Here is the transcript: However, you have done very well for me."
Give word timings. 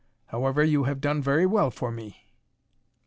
However, 0.29 0.63
you 0.63 0.85
have 0.85 0.99
done 0.99 1.21
very 1.21 1.45
well 1.45 1.69
for 1.69 1.91
me." 1.91 2.25